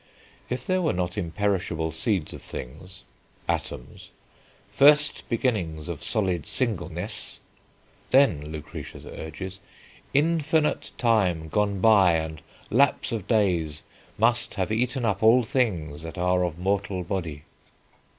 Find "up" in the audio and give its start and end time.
15.05-15.21